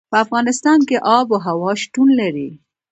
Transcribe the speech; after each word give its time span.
په 0.11 0.17
افغانستان 0.25 0.79
کې 0.87 0.97
آب 1.17 1.25
وهوا 1.31 1.71
شتون 1.81 2.09
لري. 2.21 2.49